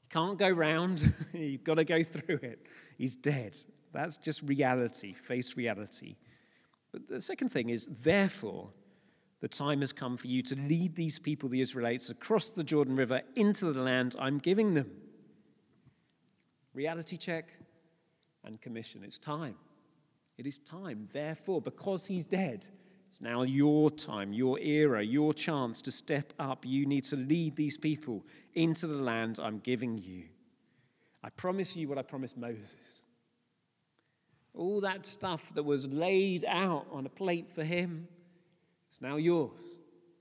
You 0.00 0.08
can't 0.08 0.38
go 0.38 0.48
round. 0.48 1.12
You've 1.34 1.62
got 1.62 1.74
to 1.74 1.84
go 1.84 2.02
through 2.02 2.38
it. 2.40 2.66
He's 2.96 3.16
dead. 3.16 3.54
That's 3.92 4.16
just 4.16 4.40
reality. 4.44 5.12
Face 5.12 5.58
reality. 5.58 6.16
But 6.90 7.06
the 7.06 7.20
second 7.20 7.50
thing 7.50 7.68
is, 7.68 7.86
therefore, 8.02 8.70
the 9.44 9.48
time 9.48 9.80
has 9.80 9.92
come 9.92 10.16
for 10.16 10.26
you 10.26 10.40
to 10.40 10.56
lead 10.56 10.96
these 10.96 11.18
people, 11.18 11.50
the 11.50 11.60
Israelites, 11.60 12.08
across 12.08 12.48
the 12.48 12.64
Jordan 12.64 12.96
River 12.96 13.20
into 13.36 13.70
the 13.74 13.82
land 13.82 14.16
I'm 14.18 14.38
giving 14.38 14.72
them. 14.72 14.90
Reality 16.72 17.18
check 17.18 17.50
and 18.42 18.58
commission. 18.62 19.02
It's 19.04 19.18
time. 19.18 19.56
It 20.38 20.46
is 20.46 20.56
time. 20.60 21.10
Therefore, 21.12 21.60
because 21.60 22.06
he's 22.06 22.24
dead, 22.24 22.66
it's 23.10 23.20
now 23.20 23.42
your 23.42 23.90
time, 23.90 24.32
your 24.32 24.58
era, 24.60 25.04
your 25.04 25.34
chance 25.34 25.82
to 25.82 25.90
step 25.90 26.32
up. 26.38 26.64
You 26.64 26.86
need 26.86 27.04
to 27.04 27.16
lead 27.16 27.54
these 27.54 27.76
people 27.76 28.24
into 28.54 28.86
the 28.86 28.94
land 28.94 29.38
I'm 29.38 29.58
giving 29.58 29.98
you. 29.98 30.22
I 31.22 31.28
promise 31.28 31.76
you 31.76 31.86
what 31.90 31.98
I 31.98 32.02
promised 32.02 32.38
Moses. 32.38 33.02
All 34.54 34.80
that 34.80 35.04
stuff 35.04 35.52
that 35.54 35.64
was 35.64 35.86
laid 35.86 36.46
out 36.48 36.86
on 36.90 37.04
a 37.04 37.10
plate 37.10 37.50
for 37.54 37.62
him, 37.62 38.08
it's 38.94 39.02
now 39.02 39.16
yours. 39.16 39.80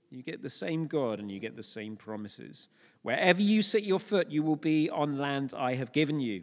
You 0.10 0.24
get 0.24 0.42
the 0.42 0.50
same 0.50 0.88
God 0.88 1.20
and 1.20 1.30
you 1.30 1.40
get 1.40 1.56
the 1.56 1.62
same 1.62 1.96
promises. 1.96 2.70
Wherever 3.04 3.40
you 3.40 3.62
set 3.62 3.84
your 3.84 4.00
foot, 4.00 4.32
you 4.32 4.42
will 4.42 4.56
be 4.56 4.90
on 4.90 5.20
land 5.20 5.54
I 5.56 5.76
have 5.76 5.92
given 5.92 6.20
you. 6.20 6.42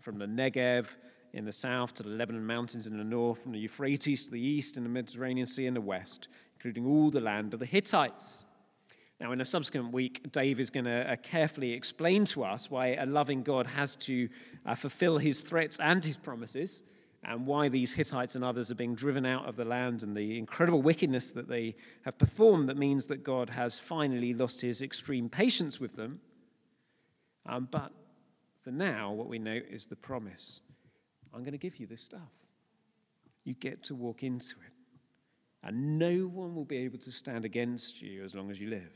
From 0.00 0.18
the 0.18 0.24
Negev 0.24 0.86
in 1.34 1.44
the 1.44 1.52
south 1.52 1.92
to 1.94 2.02
the 2.02 2.08
Lebanon 2.08 2.46
Mountains 2.46 2.86
in 2.86 2.96
the 2.96 3.04
north, 3.04 3.42
from 3.42 3.52
the 3.52 3.58
Euphrates 3.58 4.24
to 4.24 4.30
the 4.30 4.40
east, 4.40 4.78
and 4.78 4.86
the 4.86 4.90
Mediterranean 4.90 5.44
Sea 5.44 5.66
in 5.66 5.74
the 5.74 5.82
west, 5.82 6.28
including 6.54 6.86
all 6.86 7.10
the 7.10 7.20
land 7.20 7.52
of 7.52 7.60
the 7.60 7.66
Hittites. 7.66 8.46
Now, 9.20 9.32
in 9.32 9.42
a 9.42 9.44
subsequent 9.44 9.92
week, 9.92 10.32
Dave 10.32 10.60
is 10.60 10.70
going 10.70 10.86
to 10.86 11.12
uh, 11.12 11.16
carefully 11.16 11.74
explain 11.74 12.24
to 12.26 12.42
us 12.42 12.70
why 12.70 12.94
a 12.94 13.04
loving 13.04 13.42
God 13.42 13.66
has 13.66 13.96
to 13.96 14.30
uh, 14.64 14.74
fulfill 14.74 15.18
his 15.18 15.40
threats 15.42 15.78
and 15.78 16.02
his 16.02 16.16
promises, 16.16 16.82
and 17.22 17.46
why 17.46 17.68
these 17.68 17.92
Hittites 17.92 18.34
and 18.34 18.44
others 18.44 18.70
are 18.70 18.76
being 18.76 18.94
driven 18.94 19.26
out 19.26 19.46
of 19.46 19.56
the 19.56 19.64
land, 19.64 20.02
and 20.02 20.16
the 20.16 20.38
incredible 20.38 20.80
wickedness 20.80 21.32
that 21.32 21.48
they 21.48 21.76
have 22.04 22.18
performed 22.18 22.68
that 22.68 22.78
means 22.78 23.06
that 23.06 23.22
God 23.22 23.50
has 23.50 23.78
finally 23.78 24.32
lost 24.32 24.60
his 24.60 24.80
extreme 24.80 25.28
patience 25.28 25.78
with 25.78 25.96
them. 25.96 26.20
Um, 27.46 27.68
but 27.70 27.92
for 28.62 28.70
now, 28.70 29.12
what 29.12 29.28
we 29.28 29.38
know 29.38 29.58
is 29.70 29.86
the 29.86 29.96
promise 29.96 30.60
I'm 31.32 31.42
going 31.42 31.52
to 31.52 31.58
give 31.58 31.76
you 31.76 31.86
this 31.86 32.02
stuff. 32.02 32.20
You 33.44 33.54
get 33.54 33.84
to 33.84 33.94
walk 33.94 34.22
into 34.22 34.56
it. 34.66 34.72
And 35.62 35.98
no 35.98 36.26
one 36.26 36.54
will 36.54 36.64
be 36.64 36.78
able 36.78 36.98
to 36.98 37.12
stand 37.12 37.44
against 37.44 38.00
you 38.00 38.24
as 38.24 38.34
long 38.34 38.50
as 38.50 38.58
you 38.58 38.68
live. 38.68 38.92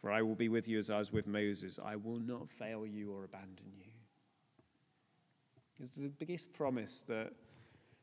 For 0.00 0.12
I 0.12 0.22
will 0.22 0.34
be 0.34 0.48
with 0.48 0.68
you 0.68 0.78
as 0.78 0.90
I 0.90 0.98
was 0.98 1.12
with 1.12 1.26
Moses. 1.26 1.78
I 1.84 1.96
will 1.96 2.20
not 2.20 2.50
fail 2.50 2.86
you 2.86 3.10
or 3.12 3.24
abandon 3.24 3.72
you. 3.76 3.87
It's 5.80 5.96
the 5.96 6.08
biggest 6.08 6.52
promise 6.52 7.04
that, 7.06 7.32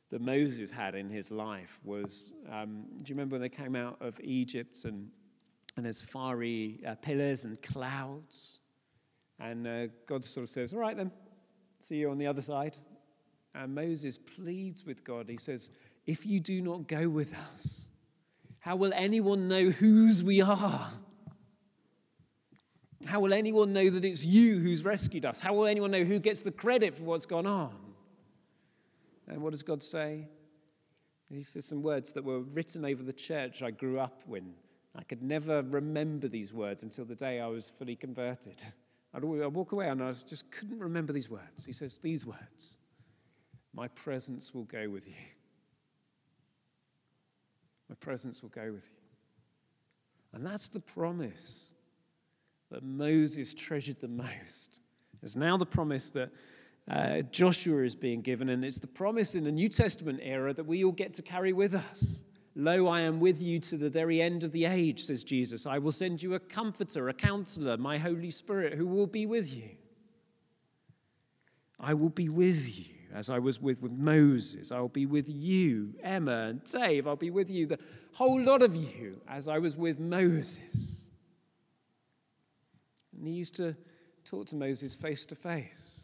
that 0.10 0.22
Moses 0.22 0.72
had 0.72 0.96
in 0.96 1.10
his 1.10 1.30
life 1.30 1.80
was 1.84 2.32
um, 2.52 2.86
do 2.98 3.10
you 3.10 3.16
remember 3.16 3.34
when 3.34 3.42
they 3.42 3.50
came 3.50 3.76
out 3.76 3.98
of 4.00 4.20
Egypt 4.24 4.86
and, 4.86 5.10
and 5.76 5.86
there's 5.86 6.02
fiery 6.02 6.80
uh, 6.88 6.96
pillars 6.96 7.44
and 7.44 7.62
clouds? 7.62 8.62
And 9.40 9.68
uh, 9.68 9.88
God 10.08 10.24
sort 10.24 10.44
of 10.44 10.50
says, 10.50 10.74
All 10.74 10.80
right 10.80 10.96
then, 10.96 11.12
see 11.80 11.98
you 11.98 12.10
on 12.10 12.18
the 12.18 12.28
other 12.28 12.42
side. 12.42 12.78
And 13.54 13.76
Moses 13.76 14.18
pleads 14.18 14.86
with 14.86 15.04
God. 15.04 15.28
He 15.28 15.38
says, 15.38 15.70
If 16.06 16.26
you 16.26 16.40
do 16.40 16.62
not 16.62 16.88
go 16.88 17.10
with 17.10 17.36
us, 17.54 17.88
how 18.60 18.78
will 18.78 18.94
anyone 18.96 19.50
know 19.50 19.70
whose 19.70 20.24
we 20.24 20.42
are? 20.42 20.92
How 23.04 23.20
will 23.20 23.34
anyone 23.34 23.74
know 23.74 23.90
that 23.90 24.06
it's 24.06 24.26
you 24.26 24.60
who's 24.60 24.86
rescued 24.86 25.26
us? 25.26 25.40
How 25.40 25.54
will 25.54 25.66
anyone 25.66 25.92
know 25.92 26.04
who 26.04 26.20
gets 26.20 26.42
the 26.42 26.52
credit 26.52 26.96
for 26.96 27.04
what's 27.04 27.26
gone 27.26 27.46
on? 27.46 27.76
And 29.28 29.42
what 29.42 29.52
does 29.52 29.64
God 29.64 29.84
say? 29.84 30.28
He 31.30 31.44
says 31.44 31.66
some 31.66 31.82
words 31.82 32.14
that 32.14 32.24
were 32.24 32.42
written 32.42 32.86
over 32.86 33.04
the 33.04 33.14
church 33.14 33.62
I 33.64 33.72
grew 33.72 34.00
up 34.00 34.22
in. 34.34 34.54
I 34.96 35.04
could 35.04 35.22
never 35.22 35.62
remember 35.64 36.28
these 36.28 36.54
words 36.54 36.84
until 36.84 37.06
the 37.06 37.16
day 37.16 37.42
I 37.42 37.48
was 37.48 37.70
fully 37.70 37.96
converted. 37.96 38.64
I'd, 39.14 39.24
I'd 39.24 39.54
walk 39.54 39.72
away 39.72 39.90
and 39.90 40.02
I 40.02 40.14
just 40.14 40.50
couldn't 40.52 40.80
remember 40.80 41.12
these 41.12 41.30
words. 41.30 41.66
He 41.66 41.74
says, 41.74 41.98
These 41.98 42.26
words 42.26 42.78
My 43.74 43.88
presence 43.90 44.54
will 44.54 44.64
go 44.66 44.88
with 44.90 45.08
you. 45.08 45.16
My 47.90 47.96
presence 47.96 48.42
will 48.42 48.50
go 48.50 48.72
with 48.72 48.86
you. 48.86 48.98
And 50.34 50.46
that's 50.46 50.70
the 50.70 50.80
promise 50.80 51.75
that 52.72 52.84
Moses 52.84 53.54
treasured 53.54 54.00
the 54.00 54.08
most. 54.08 54.82
It's 55.24 55.36
now 55.36 55.58
the 55.58 55.66
promise 55.66 56.10
that 56.12 56.32
uh, 56.90 57.22
Joshua 57.32 57.84
is 57.84 57.96
being 57.96 58.22
given, 58.22 58.50
and 58.50 58.64
it's 58.64 58.80
the 58.80 58.88
promise 58.88 59.36
in 59.36 59.44
the 59.44 59.52
New 59.52 59.70
Testament 59.70 60.20
era 60.22 60.54
that 60.54 60.66
we 60.66 60.84
all 60.84 60.92
get 60.92 61.14
to 61.16 61.22
carry 61.22 61.54
with 61.54 61.74
us. 61.74 62.24
Lo, 62.56 62.88
I 62.88 63.02
am 63.02 63.20
with 63.20 63.42
you 63.42 63.60
to 63.60 63.78
the 63.78 63.90
very 63.90 64.22
end 64.22 64.44
of 64.44 64.52
the 64.52 64.66
age, 64.66 65.04
says 65.04 65.24
Jesus. 65.24 65.66
I 65.66 65.78
will 65.78 65.92
send 65.92 66.24
you 66.24 66.36
a 66.36 66.40
comforter, 66.40 67.10
a 67.10 67.14
counselor, 67.14 67.76
my 67.78 67.98
Holy 67.98 68.32
Spirit, 68.32 68.74
who 68.74 68.88
will 68.88 69.08
be 69.08 69.26
with 69.26 69.54
you. 69.54 69.72
I 71.80 71.94
will 71.94 72.10
be 72.10 72.30
with 72.30 72.78
you 72.78 72.96
as 73.14 73.30
I 73.30 73.40
was 73.40 73.62
with, 73.62 73.82
with 73.82 73.92
Moses. 73.92 74.72
I'll 74.72 74.88
be 74.88 75.06
with 75.06 75.28
you, 75.28 75.96
Emma 76.02 76.48
and 76.50 76.64
Dave. 76.64 77.08
I'll 77.08 77.16
be 77.16 77.30
with 77.30 77.50
you, 77.50 77.66
the 77.66 77.80
whole 78.14 78.42
lot 78.42 78.62
of 78.62 78.76
you, 78.76 79.20
as 79.28 79.48
I 79.48 79.60
was 79.60 79.76
with 79.76 80.00
Moses. 80.00 80.95
And 83.18 83.28
he 83.28 83.34
used 83.34 83.56
to 83.56 83.76
talk 84.24 84.48
to 84.48 84.56
Moses 84.56 84.96
face 84.96 85.26
to 85.28 85.36
face. 85.36 85.96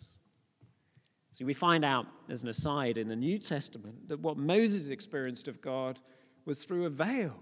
See, 1.33 1.43
we 1.43 1.53
find 1.53 1.85
out, 1.85 2.07
as 2.29 2.43
an 2.43 2.49
aside 2.49 2.97
in 2.97 3.07
the 3.07 3.15
New 3.15 3.37
Testament, 3.37 4.09
that 4.09 4.19
what 4.19 4.37
Moses 4.37 4.87
experienced 4.87 5.47
of 5.47 5.61
God 5.61 5.99
was 6.45 6.63
through 6.63 6.85
a 6.85 6.89
veil. 6.89 7.35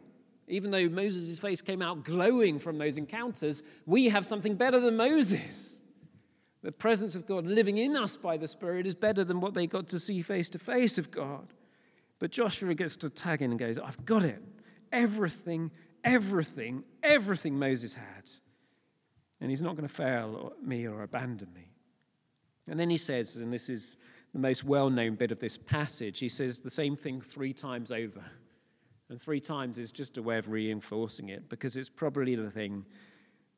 Even 0.48 0.72
though 0.72 0.88
Moses' 0.90 1.40
face 1.40 1.62
came 1.62 1.82
out 1.82 2.04
glowing 2.04 2.60
from 2.60 2.78
those 2.78 2.98
encounters, 2.98 3.62
we 3.86 4.10
have 4.10 4.26
something 4.26 4.56
better 4.56 4.80
than 4.80 4.98
Moses. 4.98 5.82
The 6.62 6.72
presence 6.72 7.16
of 7.16 7.26
God 7.26 7.46
living 7.46 7.78
in 7.78 7.96
us 7.96 8.18
by 8.18 8.38
the 8.38 8.48
Spirit 8.48 8.86
is 8.86 8.96
better 8.96 9.24
than 9.24 9.40
what 9.40 9.54
they 9.54 9.68
got 9.68 9.88
to 9.90 10.00
see 10.00 10.22
face 10.22 10.50
to 10.52 10.60
face 10.60 10.98
of 10.98 11.12
God. 11.12 11.54
But 12.20 12.32
Joshua 12.32 12.74
gets 12.74 12.96
to 12.98 13.10
tag 13.10 13.42
in 13.42 13.52
and 13.52 13.60
goes, 13.60 13.78
I've 13.78 14.04
got 14.06 14.24
it. 14.24 14.42
Everything, 14.92 15.72
everything, 16.04 16.84
everything 17.02 17.58
Moses 17.58 17.94
had 17.94 18.30
and 19.42 19.50
he's 19.50 19.62
not 19.62 19.76
going 19.76 19.88
to 19.88 19.94
fail 19.94 20.54
me 20.64 20.88
or 20.88 21.04
abandon 21.04 21.52
me. 21.54 21.72
And 22.68 22.80
then 22.80 22.90
he 22.90 22.98
says, 22.98 23.38
and 23.38 23.52
this 23.52 23.70
is 23.70 23.98
the 24.34 24.40
most 24.40 24.64
well 24.64 24.90
known 24.90 25.16
bit 25.16 25.32
of 25.32 25.40
this 25.40 25.58
passage, 25.58 26.20
he 26.20 26.30
says 26.30 26.60
the 26.60 26.70
same 26.70 26.96
thing 26.96 27.22
three 27.22 27.54
times 27.54 27.92
over. 27.92 28.24
And 29.10 29.20
three 29.20 29.40
times 29.40 29.80
is 29.80 29.92
just 29.92 30.18
a 30.18 30.22
way 30.22 30.38
of 30.38 30.50
reinforcing 30.50 31.30
it 31.30 31.50
because 31.50 31.76
it's 31.76 31.90
probably 31.90 32.36
the 32.36 32.52
thing 32.52 32.86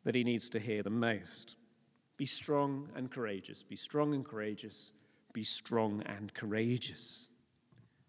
that 0.05 0.15
he 0.15 0.23
needs 0.23 0.49
to 0.49 0.59
hear 0.59 0.81
the 0.81 0.89
most. 0.89 1.57
Be 2.15 2.25
strong 2.25 2.87
and 2.95 3.11
courageous. 3.11 3.61
Be 3.61 3.75
strong 3.75 4.13
and 4.13 4.23
courageous. 4.23 4.93
Be 5.33 5.43
strong 5.43 6.03
and 6.05 6.33
courageous. 6.33 7.27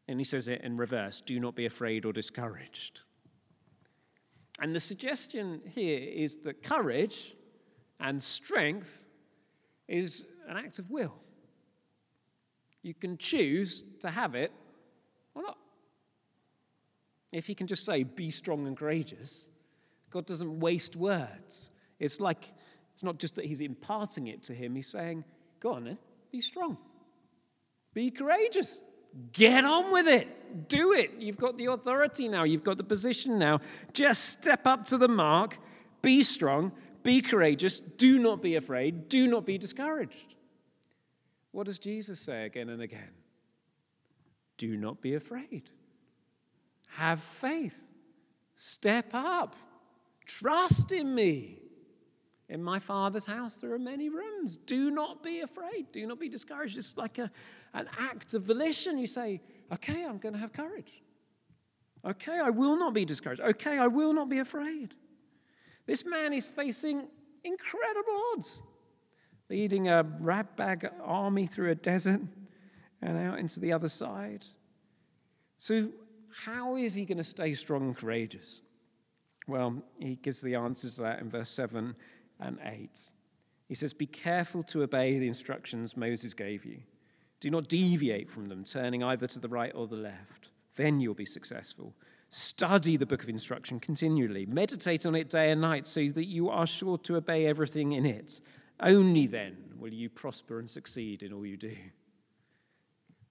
And 0.07 0.21
he 0.21 0.25
says 0.25 0.49
it 0.49 0.61
in 0.63 0.77
reverse 0.77 1.21
do 1.21 1.41
not 1.41 1.57
be 1.57 1.67
afraid 1.67 2.05
or 2.05 2.13
discouraged. 2.13 3.01
And 4.61 4.75
the 4.75 4.81
suggestion 4.81 5.61
here 5.75 5.99
is 5.99 6.39
that 6.45 6.63
courage 6.63 7.35
and 8.01 8.23
strength 8.23 9.07
is 9.89 10.27
an 10.49 10.57
act 10.57 10.79
of 10.79 10.91
will. 10.91 11.15
You 12.83 12.95
can 12.95 13.17
choose 13.17 13.85
to 14.01 14.11
have 14.11 14.35
it 14.35 14.53
or 15.35 15.43
not. 15.43 15.59
If 17.31 17.47
he 17.47 17.55
can 17.55 17.67
just 17.67 17.87
say, 17.87 18.03
be 18.03 18.31
strong 18.31 18.67
and 18.67 18.77
courageous, 18.77 19.49
God 20.11 20.27
doesn't 20.27 20.61
waste 20.61 20.97
words. 20.97 21.71
It's 21.99 22.21
like, 22.21 22.53
it's 22.93 23.03
not 23.03 23.19
just 23.19 23.37
that 23.37 23.47
he's 23.47 23.61
imparting 23.61 24.27
it 24.27 24.43
to 24.45 24.55
him, 24.55 24.75
he's 24.75 24.89
saying, 24.89 25.25
go 25.61 25.73
on 25.73 25.85
then, 25.85 25.99
be 26.31 26.41
strong, 26.41 26.77
be 27.95 28.11
courageous, 28.11 28.83
get 29.33 29.65
on 29.65 29.93
with 29.93 30.07
it, 30.07 30.69
do 30.69 30.93
it. 30.93 31.13
You've 31.19 31.39
got 31.39 31.57
the 31.57 31.67
authority 31.67 32.29
now, 32.29 32.45
you've 32.45 32.65
got 32.65 32.77
the 32.77 32.85
position 32.85 33.39
now. 33.39 33.61
Just 33.93 34.29
step 34.29 34.67
up 34.67 34.85
to 34.87 34.99
the 34.99 35.09
mark, 35.09 35.59
be 36.03 36.23
strong, 36.23 36.73
be 37.03 37.21
courageous. 37.21 37.81
Do 37.81 38.19
not 38.19 38.43
be 38.43 38.57
afraid. 38.57 39.09
Do 39.09 39.27
not 39.27 39.45
be 39.47 39.59
discouraged. 39.59 40.35
What 41.51 41.67
does 41.67 41.79
Jesus 41.79 42.21
say 42.21 42.45
again 42.45 42.69
and 42.69 42.81
again? 42.83 43.11
Do 44.57 44.77
not 44.77 45.01
be 45.01 45.15
afraid. 45.15 45.71
Have 46.89 47.21
faith. 47.21 47.77
Step 48.55 49.11
up. 49.13 49.57
Trust 50.25 50.93
in 50.93 51.15
me. 51.15 51.59
In 52.49 52.63
my 52.63 52.79
Father's 52.79 53.25
house, 53.25 53.57
there 53.57 53.73
are 53.73 53.79
many 53.79 54.09
rooms. 54.09 54.57
Do 54.57 54.91
not 54.91 55.23
be 55.23 55.41
afraid. 55.41 55.91
Do 55.91 56.07
not 56.07 56.21
be 56.21 56.29
discouraged. 56.29 56.77
It's 56.77 56.97
like 56.97 57.19
a, 57.19 57.31
an 57.73 57.89
act 57.99 58.35
of 58.35 58.43
volition. 58.43 58.99
You 58.99 59.07
say, 59.07 59.41
okay, 59.73 60.05
I'm 60.05 60.19
going 60.19 60.35
to 60.35 60.39
have 60.39 60.53
courage. 60.53 61.03
Okay, 62.05 62.39
I 62.39 62.51
will 62.51 62.77
not 62.77 62.93
be 62.93 63.05
discouraged. 63.05 63.41
Okay, 63.41 63.79
I 63.79 63.87
will 63.87 64.13
not 64.13 64.29
be 64.29 64.39
afraid. 64.39 64.95
This 65.87 66.05
man 66.05 66.33
is 66.33 66.47
facing 66.47 67.09
incredible 67.45 68.21
odds, 68.33 68.63
leading 69.51 69.89
a 69.89 70.05
ratbag 70.05 70.91
army 71.03 71.47
through 71.47 71.71
a 71.71 71.75
desert 71.75 72.21
and 73.01 73.19
out 73.19 73.39
into 73.39 73.61
the 73.61 73.73
other 73.73 73.89
side. 73.89 74.47
So, 75.57 75.89
how 76.45 76.77
is 76.77 76.95
he 76.95 77.05
going 77.05 77.19
to 77.19 77.25
stay 77.25 77.53
strong 77.55 77.83
and 77.83 77.97
courageous? 77.97 78.63
Well, 79.47 79.83
he 79.99 80.17
gives 80.17 80.41
the 80.41 80.55
answers 80.55 80.95
to 80.95 81.03
that 81.03 81.21
in 81.21 81.29
verse 81.29 81.51
7 81.51 81.95
and 82.41 82.59
8. 82.65 83.13
He 83.69 83.75
says, 83.75 83.93
Be 83.93 84.07
careful 84.07 84.63
to 84.65 84.83
obey 84.83 85.19
the 85.19 85.27
instructions 85.27 85.97
Moses 85.97 86.33
gave 86.33 86.65
you. 86.65 86.79
Do 87.41 87.51
not 87.51 87.69
deviate 87.69 88.31
from 88.31 88.49
them, 88.49 88.65
turning 88.65 89.03
either 89.03 89.27
to 89.27 89.41
the 89.41 89.49
right 89.49 89.73
or 89.75 89.87
the 89.87 89.97
left. 89.97 90.51
Then 90.77 91.01
you'll 91.01 91.15
be 91.15 91.27
successful. 91.27 91.95
Study 92.35 92.97
the 92.97 93.05
book 93.05 93.23
of 93.23 93.29
instruction 93.29 93.79
continually. 93.79 94.47
Meditate 94.47 95.05
on 95.05 95.15
it 95.15 95.29
day 95.29 95.51
and 95.51 95.61
night 95.61 95.87
so 95.87 96.09
that 96.09 96.25
you 96.25 96.49
are 96.49 96.67
sure 96.67 96.97
to 96.97 97.17
obey 97.17 97.45
everything 97.45 97.93
in 97.93 98.07
it. 98.07 98.41
Only 98.81 99.27
then 99.27 99.55
will 99.77 99.93
you 99.93 100.09
prosper 100.09 100.59
and 100.59 100.71
succeed 100.71 101.23
in 101.23 101.35
all 101.35 101.45
you 101.45 101.59
do. 101.59 101.77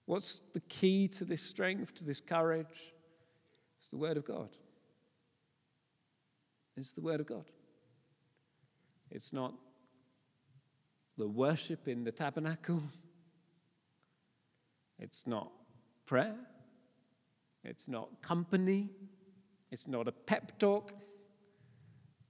What's 0.06 0.40
the 0.52 0.60
key 0.60 1.08
to 1.08 1.24
this 1.24 1.42
strength, 1.42 1.94
to 1.94 2.04
this 2.04 2.20
courage? 2.20 2.94
It's 3.76 3.88
the 3.88 3.96
Word 3.96 4.16
of 4.16 4.24
God. 4.24 4.50
It's 6.76 6.92
the 6.92 7.00
Word 7.00 7.18
of 7.18 7.26
God. 7.26 7.46
It's 9.10 9.32
not 9.32 9.52
the 11.18 11.26
worship 11.26 11.88
in 11.88 12.04
the 12.04 12.12
tabernacle. 12.12 12.84
It's 15.00 15.26
not 15.26 15.50
prayer. 16.06 16.36
It's 17.64 17.88
not 17.88 18.22
company. 18.22 18.90
It's 19.70 19.86
not 19.86 20.08
a 20.08 20.12
pep 20.12 20.58
talk. 20.58 20.92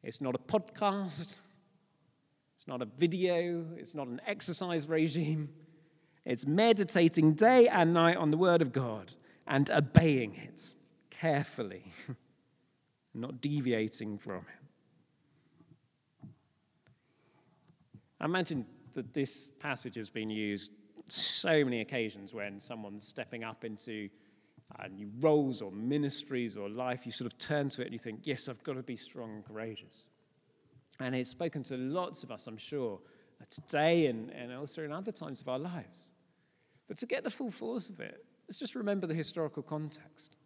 It's 0.02 0.20
not 0.20 0.34
a 0.34 0.38
podcast. 0.38 1.36
It's 2.56 2.68
not 2.68 2.82
a 2.82 2.86
video. 2.98 3.66
It's 3.76 3.94
not 3.94 4.06
an 4.06 4.20
exercise 4.26 4.88
regime. 4.88 5.48
It's 6.24 6.46
meditating 6.46 7.34
day 7.34 7.66
and 7.68 7.92
night 7.92 8.16
on 8.16 8.30
the 8.30 8.36
Word 8.36 8.62
of 8.62 8.72
God 8.72 9.12
and 9.46 9.68
obeying 9.70 10.36
it 10.36 10.76
carefully, 11.10 11.92
not 13.14 13.40
deviating 13.40 14.18
from 14.18 14.36
it. 14.36 16.28
I 18.20 18.24
imagine 18.24 18.66
that 18.92 19.12
this 19.12 19.48
passage 19.58 19.96
has 19.96 20.10
been 20.10 20.30
used 20.30 20.70
so 21.08 21.64
many 21.64 21.80
occasions 21.80 22.32
when 22.32 22.60
someone's 22.60 23.06
stepping 23.06 23.42
up 23.42 23.64
into 23.64 24.08
uh, 24.78 24.88
new 24.88 25.10
roles 25.20 25.60
or 25.60 25.70
ministries 25.70 26.56
or 26.56 26.68
life. 26.68 27.06
You 27.06 27.12
sort 27.12 27.32
of 27.32 27.38
turn 27.38 27.68
to 27.70 27.82
it 27.82 27.86
and 27.86 27.92
you 27.92 27.98
think, 27.98 28.20
yes, 28.24 28.48
I've 28.48 28.62
got 28.62 28.74
to 28.74 28.82
be 28.82 28.96
strong 28.96 29.34
and 29.34 29.44
courageous. 29.44 30.06
And 31.00 31.14
it's 31.14 31.30
spoken 31.30 31.62
to 31.64 31.76
lots 31.76 32.22
of 32.22 32.30
us, 32.30 32.46
I'm 32.46 32.58
sure, 32.58 33.00
uh, 33.40 33.44
today 33.48 34.06
and, 34.06 34.30
and 34.30 34.52
also 34.52 34.82
in 34.82 34.92
other 34.92 35.12
times 35.12 35.40
of 35.40 35.48
our 35.48 35.58
lives. 35.58 36.12
But 36.88 36.96
to 36.98 37.06
get 37.06 37.24
the 37.24 37.30
full 37.30 37.50
force 37.50 37.88
of 37.88 38.00
it, 38.00 38.24
let's 38.48 38.58
just 38.58 38.74
remember 38.74 39.06
the 39.06 39.14
historical 39.14 39.62
context. 39.62 40.36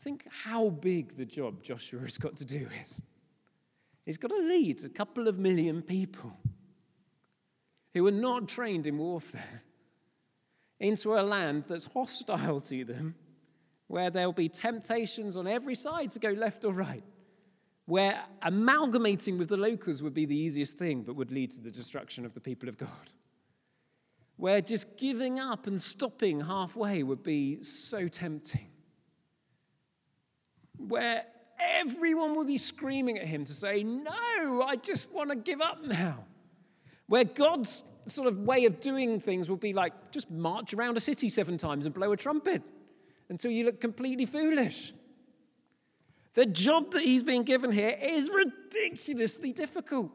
Think 0.00 0.26
how 0.30 0.68
big 0.68 1.16
the 1.16 1.24
job 1.24 1.62
Joshua 1.62 2.00
has 2.02 2.18
got 2.18 2.36
to 2.36 2.44
do 2.44 2.68
is. 2.84 3.02
He's 4.04 4.16
got 4.16 4.28
to 4.28 4.38
lead 4.38 4.84
a 4.84 4.88
couple 4.88 5.28
of 5.28 5.38
million 5.38 5.82
people 5.82 6.32
who 7.94 8.06
are 8.06 8.12
not 8.12 8.48
trained 8.48 8.86
in 8.86 8.96
warfare 8.96 9.62
into 10.80 11.14
a 11.14 11.22
land 11.22 11.64
that's 11.68 11.86
hostile 11.86 12.60
to 12.60 12.84
them, 12.84 13.14
where 13.86 14.10
there'll 14.10 14.32
be 14.32 14.48
temptations 14.48 15.36
on 15.36 15.46
every 15.46 15.74
side 15.74 16.10
to 16.12 16.18
go 16.18 16.30
left 16.30 16.64
or 16.64 16.72
right 16.72 17.02
where 17.88 18.22
amalgamating 18.42 19.38
with 19.38 19.48
the 19.48 19.56
locals 19.56 20.02
would 20.02 20.12
be 20.12 20.26
the 20.26 20.36
easiest 20.36 20.76
thing, 20.76 21.00
but 21.00 21.16
would 21.16 21.32
lead 21.32 21.50
to 21.50 21.62
the 21.62 21.70
destruction 21.70 22.26
of 22.26 22.34
the 22.34 22.40
people 22.40 22.68
of 22.68 22.76
God. 22.76 22.90
Where 24.36 24.60
just 24.60 24.98
giving 24.98 25.40
up 25.40 25.66
and 25.66 25.80
stopping 25.80 26.38
halfway 26.42 27.02
would 27.02 27.22
be 27.22 27.62
so 27.62 28.06
tempting. 28.06 28.68
Where 30.76 31.24
everyone 31.58 32.36
would 32.36 32.46
be 32.46 32.58
screaming 32.58 33.16
at 33.16 33.24
him 33.24 33.46
to 33.46 33.52
say, 33.54 33.82
No, 33.82 34.62
I 34.62 34.76
just 34.76 35.10
want 35.10 35.30
to 35.30 35.36
give 35.36 35.62
up 35.62 35.82
now. 35.82 36.26
Where 37.06 37.24
God's 37.24 37.82
sort 38.10 38.28
of 38.28 38.38
way 38.40 38.64
of 38.64 38.80
doing 38.80 39.20
things 39.20 39.50
would 39.50 39.60
be 39.60 39.72
like, 39.72 39.92
just 40.10 40.30
march 40.30 40.74
around 40.74 40.96
a 40.96 41.00
city 41.00 41.28
seven 41.28 41.56
times 41.56 41.86
and 41.86 41.94
blow 41.94 42.12
a 42.12 42.16
trumpet 42.16 42.62
until 43.28 43.50
you 43.50 43.64
look 43.64 43.80
completely 43.80 44.26
foolish. 44.26 44.92
The 46.34 46.46
job 46.46 46.92
that 46.92 47.02
he's 47.02 47.22
been 47.22 47.42
given 47.42 47.72
here 47.72 47.96
is 48.00 48.30
ridiculously 48.30 49.52
difficult. 49.52 50.12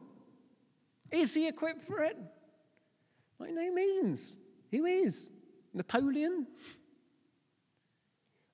Is 1.10 1.34
he 1.34 1.48
equipped 1.48 1.82
for 1.82 2.02
it? 2.02 2.16
By 3.38 3.50
no 3.50 3.72
means. 3.72 4.38
Who 4.70 4.86
is? 4.86 5.30
Napoleon? 5.72 6.46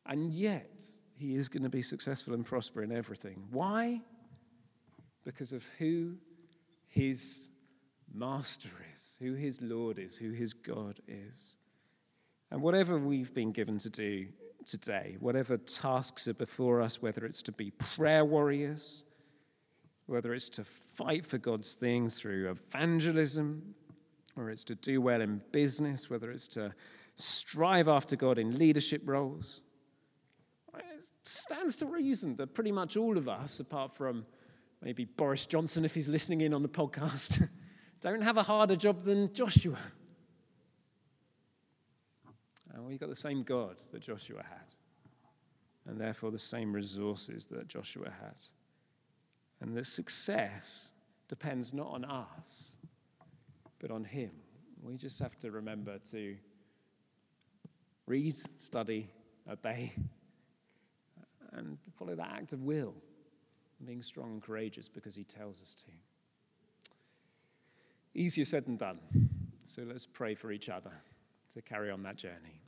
And 0.07 0.33
yet, 0.33 0.83
he 1.17 1.37
is 1.37 1.49
going 1.49 1.63
to 1.63 1.69
be 1.69 1.83
successful 1.83 2.35
and 2.35 2.45
prosper 2.45 2.83
in 2.83 2.91
everything. 2.91 3.45
Why? 3.51 4.01
Because 5.23 5.53
of 5.53 5.65
who 5.79 6.15
his 6.89 7.50
master 8.13 8.71
is, 8.97 9.17
who 9.21 9.35
his 9.35 9.61
Lord 9.61 9.99
is, 9.99 10.17
who 10.17 10.33
his 10.33 10.53
God 10.53 11.01
is. 11.07 11.57
And 12.51 12.63
whatever 12.63 12.99
we've 12.99 13.33
been 13.33 13.53
given 13.53 13.79
to 13.79 13.91
do 13.91 14.27
today, 14.67 15.17
whatever 15.21 15.57
tasks 15.57 16.29
are 16.29 16.35
before 16.35 16.81
us, 16.81 17.01
whether 17.01 17.25
it's 17.25 17.43
to 17.43 17.53
be 17.53 17.71
prayer 17.71 18.25
warriors, 18.25 19.05
whether 20.07 20.35
it's 20.35 20.49
to 20.51 20.65
fight 20.65 21.25
for 21.25 21.39
God's 21.39 21.75
things 21.75 22.17
through 22.17 22.51
evangelism, 22.51 23.75
or 24.37 24.51
it's 24.51 24.65
to 24.65 24.75
do 24.75 25.01
well 25.01 25.21
in 25.21 25.41
business, 25.53 26.11
whether 26.11 26.31
it's 26.31 26.49
to 26.49 26.75
strive 27.17 27.89
after 27.89 28.17
God 28.17 28.39
in 28.39 28.59
leadership 28.59 29.03
roles. 29.05 29.61
It 30.77 31.07
stands 31.25 31.77
to 31.77 31.87
reason 31.87 32.37
that 32.37 32.55
pretty 32.55 32.73
much 32.73 32.97
all 32.97 33.17
of 33.17 33.29
us, 33.29 33.61
apart 33.61 33.93
from 33.93 34.27
maybe 34.83 35.05
Boris 35.05 35.47
Johnson 35.47 35.85
if 35.85 35.95
he's 35.95 36.09
listening 36.09 36.41
in 36.41 36.55
on 36.55 36.63
the 36.63 36.69
podcast, 36.69 37.49
don't 38.01 38.23
have 38.23 38.37
a 38.37 38.43
harder 38.43 38.77
job 38.77 39.03
than 39.03 39.33
Joshua. 39.33 39.79
And 42.73 42.87
we've 42.87 42.99
got 43.01 43.09
the 43.09 43.17
same 43.17 43.43
God 43.43 43.77
that 43.93 44.01
Joshua 44.01 44.43
had, 44.43 44.75
and 45.87 46.01
therefore 46.01 46.31
the 46.31 46.39
same 46.39 46.73
resources 46.73 47.47
that 47.47 47.69
Joshua 47.69 48.11
had. 48.11 48.37
And 49.61 49.77
the 49.77 49.85
success 49.85 50.93
depends 51.29 51.75
not 51.75 51.89
on 51.89 52.05
us, 52.05 52.77
but 53.79 53.91
on 53.91 54.05
Him. 54.05 54.31
We 54.83 54.97
just 54.97 55.19
have 55.19 55.37
to 55.39 55.51
remember 55.51 55.99
to 56.11 56.37
read, 58.07 58.37
study, 58.59 59.11
obey, 59.51 59.93
and 61.53 61.77
follow 61.99 62.15
that 62.15 62.31
act 62.33 62.53
of 62.53 62.63
will, 62.63 62.95
being 63.85 64.03
strong 64.03 64.33
and 64.33 64.43
courageous 64.43 64.89
because 64.89 65.15
He 65.15 65.25
tells 65.25 65.61
us 65.61 65.75
to. 65.75 65.93
Easier 68.15 68.45
said 68.45 68.67
than 68.67 68.77
done. 68.77 68.99
So 69.65 69.83
let's 69.87 70.07
pray 70.07 70.35
for 70.35 70.51
each 70.51 70.69
other 70.69 70.93
to 71.55 71.63
carry 71.63 71.91
on 71.91 72.03
that 72.03 72.17
journey. 72.17 72.61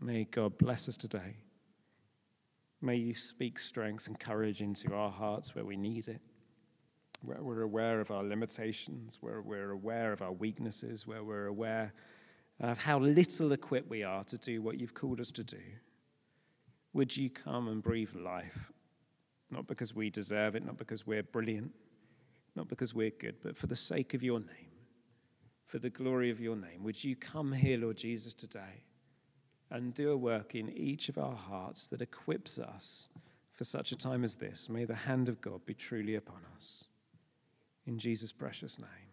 May 0.00 0.24
God 0.24 0.56
bless 0.58 0.88
us 0.88 0.96
today. 0.96 1.36
May 2.80 2.94
you 2.94 3.14
speak 3.14 3.58
strength 3.58 4.06
and 4.06 4.18
courage 4.18 4.60
into 4.60 4.94
our 4.94 5.10
hearts 5.10 5.54
where 5.54 5.64
we 5.64 5.76
need 5.76 6.06
it, 6.06 6.20
where 7.22 7.42
we're 7.42 7.62
aware 7.62 8.00
of 8.00 8.12
our 8.12 8.22
limitations, 8.22 9.18
where 9.20 9.42
we're 9.42 9.72
aware 9.72 10.12
of 10.12 10.22
our 10.22 10.30
weaknesses, 10.30 11.04
where 11.04 11.24
we're 11.24 11.46
aware 11.46 11.92
of 12.60 12.78
how 12.78 13.00
little 13.00 13.50
equipped 13.50 13.90
we 13.90 14.04
are 14.04 14.22
to 14.24 14.38
do 14.38 14.62
what 14.62 14.78
you've 14.78 14.94
called 14.94 15.20
us 15.20 15.32
to 15.32 15.42
do. 15.42 15.60
Would 16.92 17.16
you 17.16 17.30
come 17.30 17.66
and 17.66 17.82
breathe 17.82 18.14
life? 18.14 18.70
Not 19.50 19.66
because 19.66 19.94
we 19.94 20.10
deserve 20.10 20.54
it, 20.54 20.64
not 20.64 20.78
because 20.78 21.04
we're 21.04 21.24
brilliant, 21.24 21.72
not 22.54 22.68
because 22.68 22.94
we're 22.94 23.10
good, 23.10 23.36
but 23.42 23.56
for 23.56 23.66
the 23.66 23.76
sake 23.76 24.14
of 24.14 24.22
your 24.22 24.38
name 24.38 24.67
for 25.68 25.78
the 25.78 25.90
glory 25.90 26.30
of 26.30 26.40
your 26.40 26.56
name. 26.56 26.82
Would 26.82 27.04
you 27.04 27.14
come 27.14 27.52
here, 27.52 27.78
Lord 27.78 27.98
Jesus, 27.98 28.34
today 28.34 28.82
and 29.70 29.92
do 29.92 30.10
a 30.10 30.16
work 30.16 30.54
in 30.54 30.70
each 30.70 31.10
of 31.10 31.18
our 31.18 31.36
hearts 31.36 31.86
that 31.88 32.00
equips 32.00 32.58
us 32.58 33.10
for 33.52 33.64
such 33.64 33.92
a 33.92 33.96
time 33.96 34.24
as 34.24 34.36
this? 34.36 34.70
May 34.70 34.86
the 34.86 34.94
hand 34.94 35.28
of 35.28 35.42
God 35.42 35.64
be 35.66 35.74
truly 35.74 36.14
upon 36.14 36.40
us. 36.56 36.84
In 37.86 37.98
Jesus' 37.98 38.32
precious 38.32 38.78
name. 38.78 39.07